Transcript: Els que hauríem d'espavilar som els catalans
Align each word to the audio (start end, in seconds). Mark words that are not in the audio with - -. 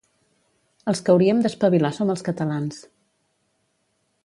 Els 0.93 1.01
que 1.09 1.13
hauríem 1.13 1.43
d'espavilar 1.49 1.93
som 1.99 2.13
els 2.15 2.25
catalans 2.31 2.81